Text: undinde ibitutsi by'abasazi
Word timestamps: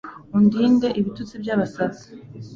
undinde 0.37 0.87
ibitutsi 0.99 1.33
by'abasazi 1.41 2.05